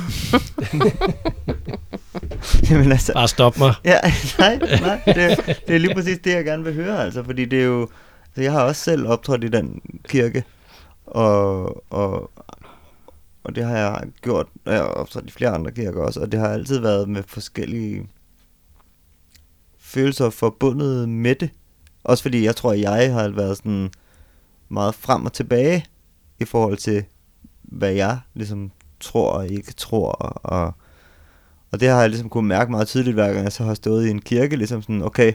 [2.70, 3.74] Jamen altså, Bare stop mig.
[3.86, 4.00] Ja,
[4.40, 7.62] nej, nej, det, det er lige præcis det, jeg gerne vil høre, altså, fordi det
[7.62, 7.82] er jo,
[8.26, 10.44] altså, jeg har også selv optrådt i den kirke,
[11.06, 12.32] og, og,
[13.44, 16.32] og det har jeg gjort, og jeg har optrådt i flere andre kirker også, og
[16.32, 18.08] det har altid været med forskellige
[19.80, 21.50] følelser forbundet med det.
[22.04, 23.90] Også fordi jeg tror, at jeg har været sådan
[24.70, 25.86] meget frem og tilbage
[26.40, 27.04] i forhold til,
[27.62, 30.74] hvad jeg ligesom tror og ikke tror, og
[31.72, 34.08] og det har jeg ligesom kunne mærke meget tydeligt, hver gang jeg så har stået
[34.08, 35.34] i en kirke, ligesom sådan, okay,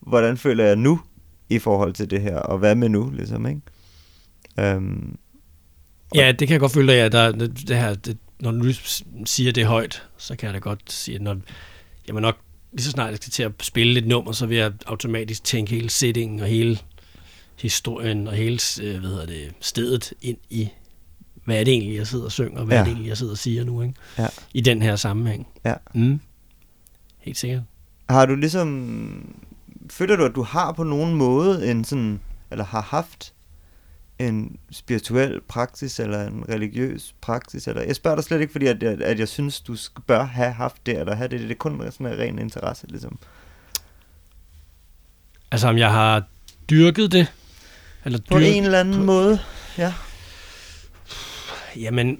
[0.00, 1.00] hvordan føler jeg nu
[1.48, 3.60] i forhold til det her, og hvad med nu, ligesom, ikke?
[4.58, 5.16] Øhm,
[6.14, 8.72] Ja, det kan jeg godt føle, at der, det, det her, det, når du
[9.24, 11.36] siger det højt, så kan jeg da godt sige, at når,
[12.06, 12.36] jeg må nok
[12.72, 15.70] lige så snart jeg skal til at spille et nummer, så vil jeg automatisk tænke
[15.74, 16.78] hele settingen og hele
[17.60, 20.68] historien og hele øh, hvad hedder det, stedet ind i,
[21.44, 22.80] hvad er det egentlig, jeg sidder og synger, og hvad Ja.
[22.80, 23.94] er det egentlig, jeg sidder og siger nu, ikke?
[24.18, 24.26] Ja.
[24.54, 25.46] I den her sammenhæng.
[25.64, 25.74] Ja.
[25.94, 26.20] Mm.
[27.18, 27.62] Helt sikkert.
[28.08, 29.34] Har du ligesom...
[29.90, 32.20] Føler du, at du har på nogen måde en sådan...
[32.50, 33.32] Eller har haft
[34.20, 37.68] en spirituel praksis eller en religiøs praksis?
[37.68, 40.52] Eller, jeg spørger dig slet ikke, fordi at jeg, at jeg synes, du bør have
[40.52, 41.40] haft det, eller have det.
[41.40, 43.18] Det er kun sådan en ren interesse, ligesom.
[45.52, 46.22] Altså, om jeg har
[46.70, 47.32] dyrket det?
[48.04, 49.38] Eller På en eller anden på- måde,
[49.78, 49.94] ja.
[51.76, 52.18] Jamen,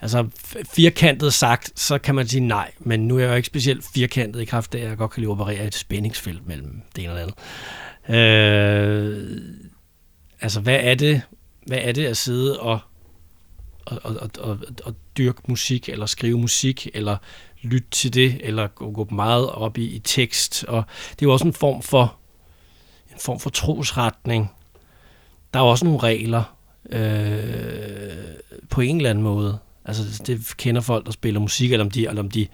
[0.00, 0.28] altså
[0.74, 4.40] firkantet sagt, så kan man sige nej, men nu er jeg jo ikke specielt firkantet
[4.40, 7.12] i kraft af, at jeg godt kan lide at operere et spændingsfelt mellem det ene
[7.12, 7.36] og det andet.
[8.16, 9.40] Øh,
[10.40, 11.22] altså, hvad er det,
[11.66, 12.78] hvad er det at sidde og,
[13.84, 17.16] og, og, og, og, dyrke musik, eller skrive musik, eller
[17.62, 21.32] lytte til det, eller gå, gå meget op i, i tekst, og det er jo
[21.32, 22.16] også en form for
[23.12, 24.50] en form for trosretning.
[25.54, 26.58] Der er jo også nogle regler,
[26.90, 28.38] øh,
[28.70, 29.58] på en eller anden måde.
[29.84, 32.46] Altså, det kender folk, der spiller musik, eller om de, eller om de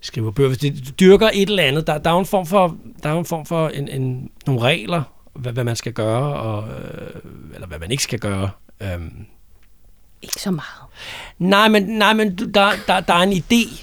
[0.00, 0.48] skriver bøger.
[0.48, 0.70] Hvis de
[1.00, 3.46] dyrker et eller andet, der, der er jo en form for, der er en form
[3.46, 5.02] for en, en, nogle regler,
[5.34, 7.20] hvad, hvad man skal gøre, og, øh,
[7.54, 8.50] eller hvad man ikke skal gøre.
[8.82, 9.12] Øhm,
[10.22, 10.82] Ikke så meget.
[11.38, 13.80] nej, men, nej, men du- der, der, der er en idé.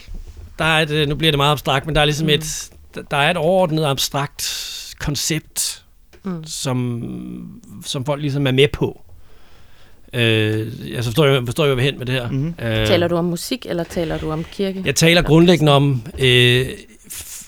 [0.60, 2.30] Der er et, øh, nu bliver det meget abstrakt, men der er ligesom mm.
[2.34, 2.70] et,
[3.12, 5.78] der- er et overordnet abstrakt koncept,
[6.24, 6.44] Mm.
[6.44, 9.02] som, som folk ligesom er med på.
[10.14, 12.32] Øh, jeg forstår jo, forstår jo, hvad jeg vil hen med det her.
[12.32, 12.48] Mhm.
[12.82, 14.82] Øh, Taler du om musik, eller taler du om kirke?
[14.86, 16.66] Jeg taler grundlæggende om øh,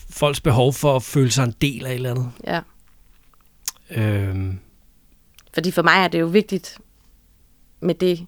[0.10, 2.32] folks behov for at føle sig en del af et eller andet.
[2.48, 2.60] Ja,
[3.96, 4.60] Øhm.
[5.54, 6.78] fordi for mig er det jo vigtigt
[7.80, 8.28] med det,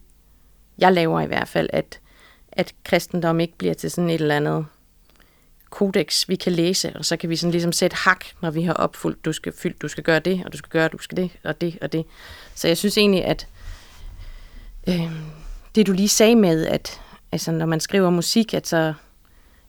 [0.77, 1.99] jeg laver i hvert fald, at,
[2.51, 4.65] at kristendom ikke bliver til sådan et eller andet
[5.69, 8.73] kodex, vi kan læse, og så kan vi sådan ligesom sætte hak, når vi har
[8.73, 11.31] opfyldt, du skal, fyldt, du skal gøre det, og du skal gøre, du skal det,
[11.43, 12.05] og det, og det.
[12.55, 13.47] Så jeg synes egentlig, at
[14.87, 15.11] øh,
[15.75, 17.01] det du lige sagde med, at
[17.31, 18.93] altså, når man skriver musik, at så,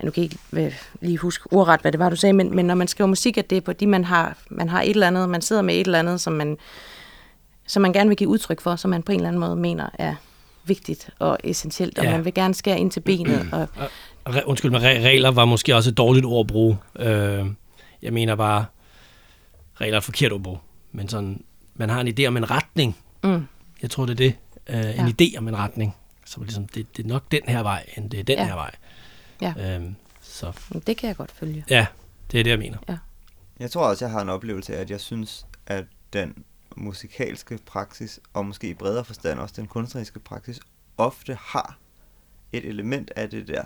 [0.02, 0.32] nu kan jeg
[0.62, 3.38] ikke lige huske ordret, hvad det var, du sagde, men, men når man skriver musik,
[3.38, 5.74] at det er på de, man har, man har et eller andet, man sidder med
[5.74, 6.56] et eller andet, som man,
[7.66, 9.88] som man gerne vil give udtryk for, som man på en eller anden måde mener
[9.94, 10.14] er
[10.64, 12.10] vigtigt og essentielt, og Ja.
[12.10, 13.48] man vil gerne skære ind til benet.
[14.24, 16.78] Og, undskyld, re- regler var måske også et dårligt ord at bruge.
[16.98, 17.46] Øh,
[18.02, 18.64] jeg mener bare,
[19.74, 20.58] regler er et forkert ord at bruge.
[20.92, 21.42] Men sådan,
[21.74, 22.96] man har en idé om en retning.
[23.24, 23.46] mm,
[23.82, 24.34] Jeg tror, det er det.
[24.68, 25.24] Øh, en Ja.
[25.24, 25.96] idé om en retning.
[26.24, 28.44] Så ligesom, det, det er nok den her vej, end det er den Ja.
[28.44, 28.70] her vej.
[29.40, 29.78] Ja.
[29.78, 30.52] Øh, så
[30.86, 31.64] det kan jeg godt følge.
[31.70, 31.86] ja,
[32.32, 32.78] det er det, jeg mener.
[33.58, 36.44] Jeg tror også, jeg har en oplevelse af, at jeg synes, at den
[36.76, 40.60] musikalske praksis, og måske i bredere forstand også den kunstneriske praksis,
[40.98, 41.78] ofte har
[42.52, 43.64] et element af det der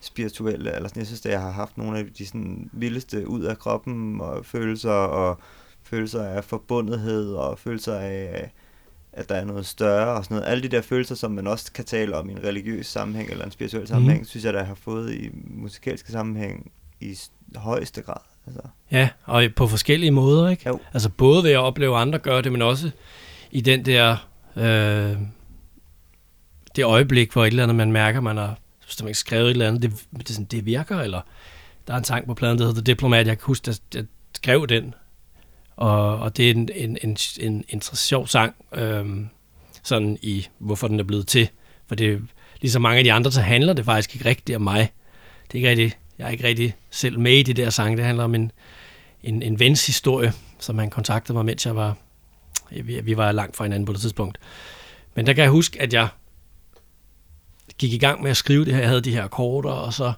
[0.00, 3.42] spirituelle, eller sådan, jeg synes, at jeg har haft nogle af de sådan, vildeste ud
[3.42, 5.40] af kroppen, og følelser, og
[5.82, 8.52] følelser af forbundethed, og følelser af,
[9.12, 10.50] at der er noget større, og sådan noget.
[10.50, 13.44] Alle de der følelser, som man også kan tale om i en religiøs sammenhæng, eller
[13.44, 14.26] en spirituel sammenhæng, mm.
[14.26, 17.18] synes jeg, der har fået i musikalske sammenhæng i
[17.56, 18.20] højeste grad.
[18.46, 18.62] Altså.
[18.90, 20.68] Ja, og på forskellige måder, ikke?
[20.68, 20.80] Jo.
[20.92, 22.90] Altså både ved at opleve andre gøre det, men også
[23.50, 24.28] i den der...
[24.56, 25.16] Øh,
[26.76, 29.68] det øjeblik, hvor et eller andet, man mærker, man har som ikke skrevet et eller
[29.68, 31.20] andet, det, det, sådan, det virker, eller
[31.86, 34.04] der er en sang på pladen, der hedder The Diplomat, jeg kan huske, at jeg
[34.34, 34.94] skrev den,
[35.76, 39.06] og, og det er en, en, en, en, en sjov sang, øh,
[39.82, 41.48] sådan i, hvorfor den er blevet til,
[41.86, 42.22] for det
[42.60, 44.92] ligesom mange af de andre, så handler det faktisk ikke rigtigt om mig.
[45.46, 48.04] Det er ikke rigtigt, jeg er ikke rigtig selv med i de der sange, det
[48.04, 48.52] handler om en,
[49.22, 51.96] en, en vens historie, som han kontaktede mig, mens jeg var,
[52.70, 54.38] vi, vi var langt fra hinanden på det tidspunkt.
[55.14, 56.08] Men der kan jeg huske, at jeg
[57.78, 58.80] gik i gang med at skrive det her.
[58.80, 60.12] Jeg havde de her akkorder, og så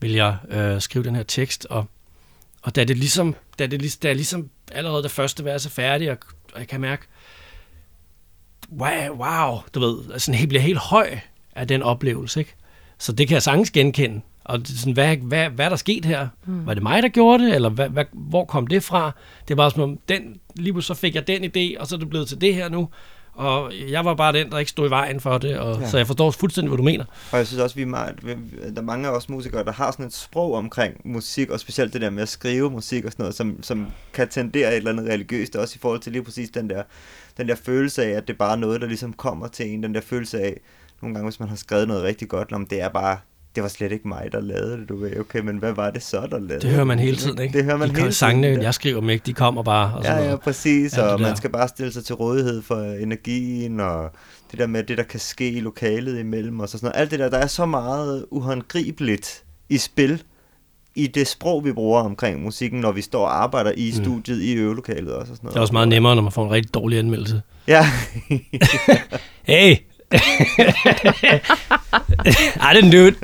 [0.00, 1.86] ville jeg øh, skrive den her tekst, og,
[2.62, 6.10] og da det ligesom, da det, da jeg ligesom allerede det første vers er færdig,
[6.10, 6.18] og,
[6.54, 7.06] og jeg kan mærke,
[8.72, 11.18] wow, wow, du ved, altså jeg bliver helt høj
[11.54, 12.54] af den oplevelse, ikke?
[12.98, 14.20] Så det kan jeg sagtens genkende.
[14.44, 16.28] Og sådan, hvad, hvad, hvad er der sket her?
[16.46, 16.66] Mm.
[16.66, 17.54] Var det mig, der gjorde det?
[17.54, 19.12] Eller hvad, hvad, hvor kom det fra?
[19.48, 21.98] Det er bare som om, den, lige så fik jeg den idé, og så er
[21.98, 22.88] det blevet til det her nu.
[23.36, 25.58] Og jeg var bare den, der ikke stod i vejen for det.
[25.58, 25.90] Og, Ja.
[25.90, 27.04] Så jeg forstår fuldstændig, hvad du mener.
[27.32, 29.90] Og jeg synes også, vi er meget, der er mange af os musikere, der har
[29.90, 33.22] sådan et sprog omkring musik, og specielt det der med at skrive musik og sådan
[33.22, 36.50] noget, som, som kan tendere et eller andet religiøst, også i forhold til lige præcis
[36.50, 36.82] den der,
[37.36, 39.94] den der følelse af, at det bare er noget, der ligesom kommer til en, den
[39.94, 40.60] der følelse af,
[41.02, 43.18] nogle gange, hvis man har skrevet noget rigtig godt, om det er bare,
[43.56, 45.20] det var slet ikke mig, der lavede det, du ved.
[45.20, 47.58] Okay, men hvad var det så, der lavede Det hører man hele tiden, ikke?
[47.58, 48.12] Det hører man de hele tiden.
[48.12, 48.62] Sangene, ja.
[48.62, 49.94] jeg skriver dem ikke, de kommer bare.
[49.94, 50.40] Og Ja, sådan ja, noget.
[50.40, 51.16] præcis, og der.
[51.18, 54.10] man skal bare stille sig til rådighed for energien, og
[54.50, 57.00] det der med det, der kan ske i lokalet imellem og sådan noget.
[57.00, 60.22] Alt det der, der er så meget uhåndgribeligt i spil,
[60.94, 64.04] i det sprog, vi bruger omkring musikken, når vi står og arbejder i Mm.
[64.04, 65.32] studiet, i øvelokalet også.
[65.32, 65.52] Og sådan noget.
[65.54, 67.42] Det er også meget nemmere, når man får en rigtig dårlig anmeldelse.
[67.68, 67.86] Ja,
[69.42, 69.76] Hey!
[72.60, 73.16] I didn't do it.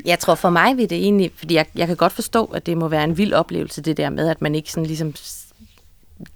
[0.04, 2.78] Jeg tror for mig vil det egentlig, fordi jeg, jeg kan godt forstå, at det
[2.78, 5.14] må være en vild oplevelse, det der med, at man ikke sådan ligesom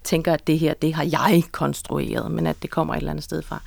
[0.05, 3.25] tænker, at det her, det har jeg konstrueret, men at det kommer et eller andet
[3.25, 3.63] sted fra.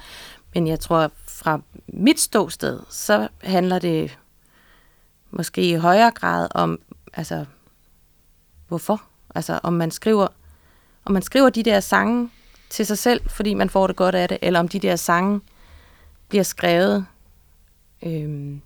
[0.54, 4.18] Men jeg tror, fra mit ståsted, så handler det
[5.32, 6.80] måske i højere grad om,
[7.14, 7.46] altså,
[8.68, 9.02] hvorfor?
[9.36, 10.28] Altså, om man skriver,
[11.06, 12.30] om man skriver de der sange
[12.70, 15.42] til sig selv, fordi man får det godt af det, eller om de der sange
[16.30, 17.06] bliver skrevet
[18.02, 18.62] øhm,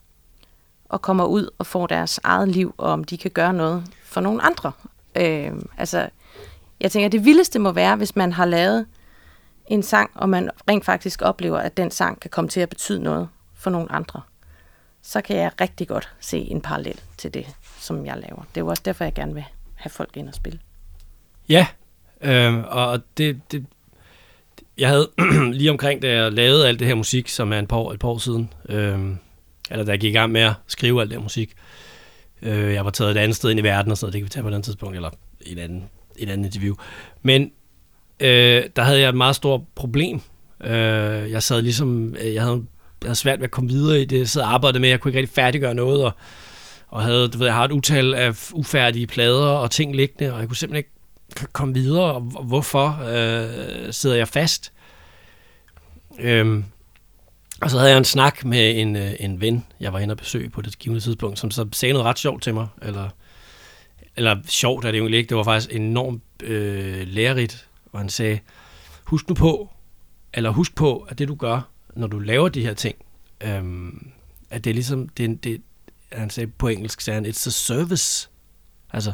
[0.89, 4.21] og kommer ud og får deres eget liv, og om de kan gøre noget for
[4.21, 4.71] nogle andre.
[5.15, 6.09] Øhm, altså,
[6.79, 8.85] jeg tænker, det vildeste må være, hvis man har lavet
[9.67, 13.03] en sang, og man rent faktisk oplever, at den sang kan komme til at betyde
[13.03, 14.21] noget for nogle andre.
[15.01, 18.41] Så kan jeg rigtig godt se en parallel til det, som jeg laver.
[18.41, 19.45] Det er jo også derfor, jeg gerne vil
[19.75, 20.59] have folk ind og spille.
[21.49, 21.67] Ja,
[22.21, 23.65] Øh, og det, det,
[24.78, 25.10] jeg havde
[25.60, 27.99] lige omkring, da jeg lavede alt det her musik, som er en par år, et
[27.99, 28.99] par år siden, øh,
[29.71, 31.54] eller da jeg gik i gang med at skrive alt det her musik,
[32.41, 34.25] øh, jeg var taget et andet sted ind i verden og sådan noget, det kan
[34.25, 35.10] vi tage på et andet tidspunkt, eller
[35.41, 35.84] et andet,
[36.17, 36.75] et andet interview.
[37.21, 37.51] Men
[38.19, 40.21] øh, der havde jeg et meget stort problem.
[40.63, 42.63] Øh, jeg sad ligesom, øh, jeg havde,
[43.01, 44.99] jeg havde svært ved at komme videre i det, jeg sad og arbejdede med, jeg
[44.99, 46.12] kunne ikke rigtig færdiggøre noget, og,
[46.88, 50.39] og havde, du ved, jeg har et utal af ufærdige plader og ting liggende, og
[50.39, 50.94] jeg kunne simpelthen ikke
[51.39, 54.71] k- komme videre, og hvorfor øh, sidder jeg fast?
[56.19, 56.63] Øhm,
[57.61, 60.17] og så havde jeg en snak med en, øh, en ven, jeg var inde og
[60.17, 63.09] besøge på det givende tidspunkt, som så sagde noget ret sjovt til mig, eller,
[64.15, 68.09] eller sjovt er det jo egentlig ikke, det var faktisk enormt øh, lærerigt, hvor han
[68.09, 68.39] sagde,
[69.03, 69.69] husk nu på,
[70.33, 72.95] eller husk på, at det du gør, når du laver de her ting,
[73.41, 74.11] øhm,
[74.49, 75.61] at det er ligesom, det, det,
[76.11, 78.29] han sagde på engelsk, sagde han, it's a service.
[78.93, 79.13] Altså,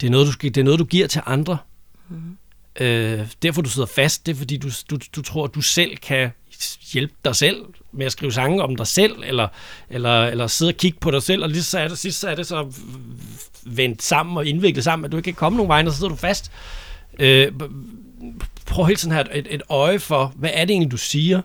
[0.00, 1.58] det er noget, du, det er noget, du giver til andre.
[2.08, 2.36] Mm.
[2.80, 5.96] Øh, derfor du sidder fast, det er fordi, du, du, du tror, at du selv
[5.96, 6.30] kan
[6.92, 9.48] hjælpe dig selv med at skrive sange om dig selv, eller,
[9.90, 12.28] eller, eller sidde og kigge på dig selv, og lige så er det, sidst så
[12.28, 12.72] er det så
[13.66, 16.10] vendt sammen og indviklet sammen, at du ikke kan komme nogen vej, og så sidder
[16.10, 16.52] du fast.
[17.18, 17.52] Øh,
[18.66, 21.42] prøv hele tiden have et, et øje for, hvad er det egentlig, du siger,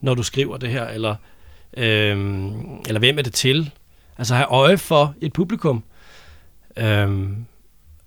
[0.00, 1.16] når du skriver det her, eller,
[1.76, 3.70] øhm, eller hvem er det til?
[4.18, 5.84] Altså have øje for et publikum.
[6.76, 7.46] Øhm,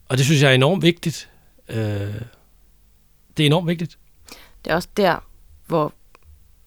[0.09, 1.29] og det synes jeg er enormt vigtigt.
[1.69, 1.77] Øh,
[3.37, 3.97] det er enormt vigtigt.
[4.65, 5.23] Det er også der,
[5.67, 5.93] hvor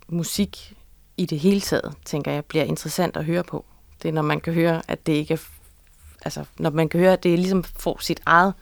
[0.09, 0.73] musik
[1.17, 3.65] i det hele taget, tænker jeg, bliver interessant at høre på.
[4.03, 5.39] Det er, når man kan høre, at det ikke er...
[6.25, 8.55] Altså, når man kan høre, at det ligesom får sit eget,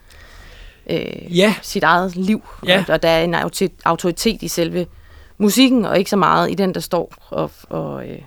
[0.90, 1.54] øh, Ja.
[1.62, 2.42] sit eget liv.
[2.66, 2.84] Ja.
[2.88, 3.34] Og, og der er en
[3.84, 4.86] autoritet, i selve
[5.38, 7.50] musikken, og ikke så meget i den, der står og...
[7.68, 8.18] og øh,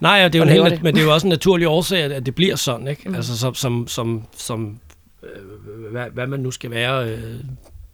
[0.00, 0.82] Nej, og det er jo en helt, det.
[0.82, 3.08] men det er jo også en naturlig årsag, at, det bliver sådan, ikke?
[3.08, 3.14] Mm.
[3.14, 4.78] Altså som, som, som, som
[5.22, 7.34] Øh, hvad, hvad man nu skal være, øh,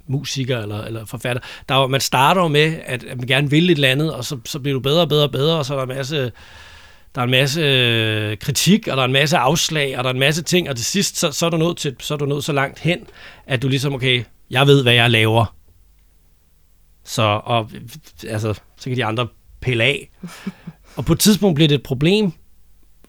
[0.08, 1.42] musiker eller, eller forfatter.
[1.68, 4.24] Der er, man starter jo med, at, at man gerne vil et eller andet, og
[4.24, 6.32] så, så bliver du bedre og bedre og bedre, og så er der en masse,
[7.14, 10.14] der er en masse øh, kritik, og der er en masse afslag, og der er
[10.14, 12.26] en masse ting, og til sidst, så, så, er du nået til, så er du
[12.26, 12.98] nået så langt hen,
[13.46, 15.54] at du ligesom, okay, jeg ved, hvad jeg laver.
[17.04, 17.70] Så, og,
[18.28, 19.28] altså, så kan de andre
[19.60, 20.10] pille af.
[20.96, 22.32] Og på et tidspunkt bliver det et problem,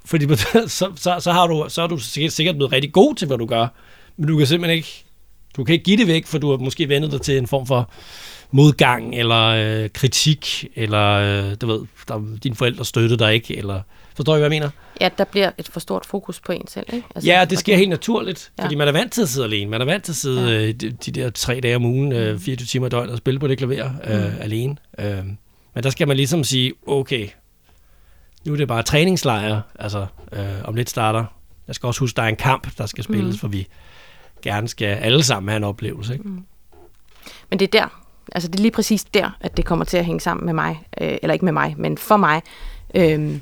[0.05, 0.35] fordi
[0.67, 3.37] så, så, så, har du, så er du sikkert, sikkert blevet rigtig god til, hvad
[3.37, 3.67] du gør,
[4.19, 5.03] men du kan simpelthen ikke,
[5.55, 7.65] du kan ikke give det væk, for du har måske vendet dig til en form
[7.67, 7.91] for
[8.51, 13.81] modgang, eller øh, kritik, eller øh, du ved, der, dine forældre støttede dig ikke, eller
[14.15, 14.69] forstår I, hvad jeg mener?
[15.01, 17.07] ja, der bliver et for stort fokus på en selv, ikke?
[17.15, 18.63] Altså, ja, det sker helt naturligt, ja.
[18.63, 19.71] Fordi man er vant til at sidde alene.
[19.71, 20.59] Man er vant til at sidde Ja.
[20.59, 20.67] ja.
[20.67, 23.39] øh, de, de der tre dage om ugen, øh, 24 timer i døgnet og spille
[23.39, 24.41] på det klaver øh, mm.
[24.41, 24.75] alene.
[24.99, 25.25] Øh,
[25.75, 27.27] men der skal man ligesom sige, okay,
[28.45, 31.25] nu er det bare træningslejr, altså øh, om lidt starter.
[31.67, 33.39] Jeg skal også huske, der er en kamp, der skal spilles, mm.
[33.39, 33.67] for vi
[34.41, 36.13] gerne skal alle sammen have en oplevelse.
[36.13, 36.27] Ikke?
[36.27, 36.45] Mm.
[37.49, 40.05] Men det er der, altså det er lige præcis der, at det kommer til at
[40.05, 42.41] hænge sammen med mig, øh, eller ikke med mig, men for mig,
[42.95, 43.39] øh,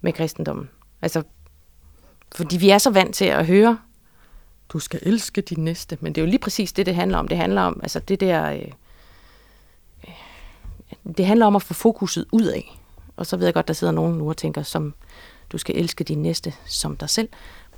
[0.00, 0.68] med kristendommen.
[1.02, 1.22] Altså,
[2.34, 3.78] fordi vi er så vant til at høre,
[4.68, 7.28] du skal elske din næste, men det er jo lige præcis det, det handler om.
[7.28, 8.68] Det handler om, altså det der, øh,
[10.08, 10.14] øh
[11.16, 12.78] det handler om at få fokuset ud af.
[13.16, 14.94] Og så ved jeg godt, der sidder nogen nu og tænker, som
[15.52, 17.28] du skal elske din næste som dig selv.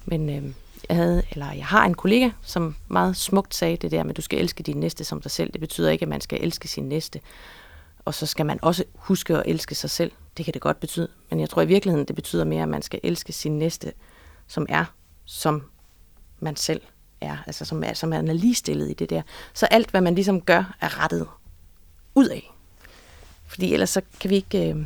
[0.04, 0.52] Men øh,
[0.88, 4.16] jeg havde, eller jeg har en kollega, som meget smukt sagde det der med, at
[4.16, 5.52] du skal elske din næste som dig selv.
[5.52, 7.20] Det betyder ikke, at man skal elske sin næste.
[8.04, 10.12] Og så skal man også huske at elske sig selv.
[10.36, 11.08] Det kan det godt betyde.
[11.30, 13.92] Men jeg tror i virkeligheden, det betyder mere, at man skal elske sin næste,
[14.46, 14.84] som er,
[15.24, 15.62] som
[16.40, 16.80] man selv
[17.20, 17.36] er.
[17.46, 19.22] Altså som er, som man er ligestillet i det der.
[19.54, 21.26] Så alt, hvad man ligesom gør, er rettet
[22.14, 22.50] ud af.
[23.46, 24.70] Fordi ellers så kan vi ikke...
[24.70, 24.84] Øh,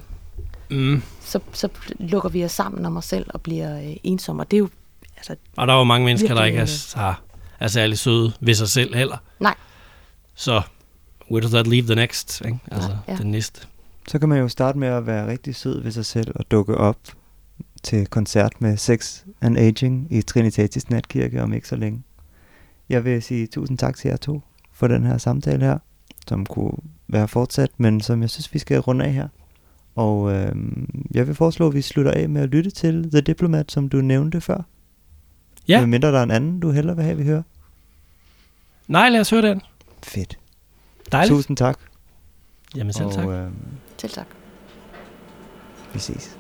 [0.71, 1.03] Mm.
[1.21, 1.69] så, så
[1.99, 4.43] lukker vi os sammen om os selv og bliver øh, ensomme.
[4.43, 4.69] Og det er jo...
[5.17, 7.23] Altså, Og der er jo mange mennesker, der ikke er, har,
[7.61, 9.17] er særlig søde ved sig selv heller.
[9.41, 9.55] nej,
[10.35, 10.63] Så
[11.31, 12.43] where does that leave the next?
[12.45, 12.59] Ikke?
[12.71, 13.17] Altså Nej, ja.
[13.17, 13.67] den næste.
[14.09, 16.75] Så kan man jo starte med at være rigtig sød ved sig selv og dukke
[16.77, 16.97] op
[17.83, 22.03] til koncert med Sex and Aging i Trinitatis Natkirke om ikke så længe.
[22.89, 24.43] Jeg vil sige tusind tak til jer to
[24.73, 25.79] for den her samtale her,
[26.29, 26.73] som kunne
[27.09, 29.29] være fortsat, men som jeg synes, vi skal runde af her.
[29.95, 30.53] Og øh,
[31.15, 33.97] jeg vil foreslå, at vi slutter af med at lytte til The Diplomat, som du
[33.97, 34.63] nævnte før.
[35.69, 35.81] Ja.
[35.81, 37.43] Medmindre der er en anden, du hellere vil have, vi hører.
[38.89, 39.63] Nej, lad os høre den.
[40.03, 40.39] Fedt.
[41.13, 41.37] Dejligt.
[41.37, 41.79] Tusind tak.
[42.77, 43.25] Jamen selv tak.
[43.25, 43.51] Og øh,
[43.99, 44.27] selv tak.
[45.93, 46.37] vi ses.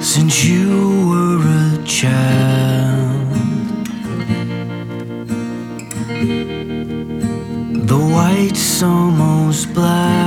[0.00, 3.28] Since you were a child.
[7.90, 10.19] The white's almost black.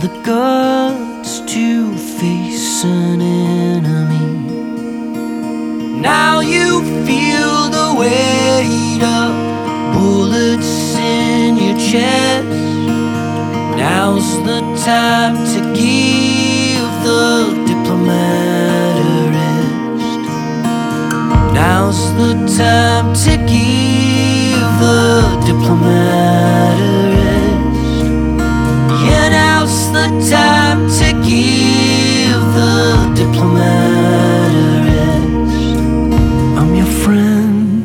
[0.00, 4.28] The guts to face an enemy.
[6.00, 9.32] Now you feel the weight of
[9.94, 12.48] bullets in your chest.
[13.76, 17.26] Now's the time to give the
[17.68, 20.22] diplomat a rest.
[21.54, 25.02] Now's the time to give the
[25.46, 27.01] diplomat
[30.20, 32.74] time to give the
[33.16, 35.78] diplomat arrest.
[36.58, 37.84] I'm your friend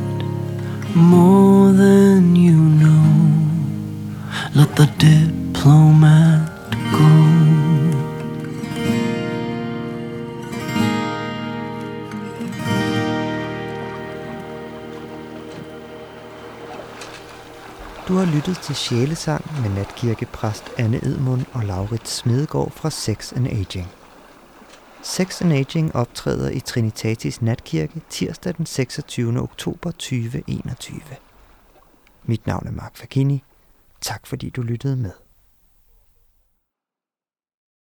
[0.95, 3.05] more than you know.
[4.55, 5.96] Let the diplomat
[18.47, 23.87] lyttet til Sjælesang med natkirkepræst Anne Edmund og Laurits Smedegaard fra Sex and Aging.
[25.03, 29.41] Sex and Aging optræder i Trinitatis Natkirke tirsdag den 26.
[29.41, 31.01] oktober 2021.
[32.23, 33.43] Mit navn er Mark Fagini.
[34.01, 35.26] Tak fordi du lyttede med.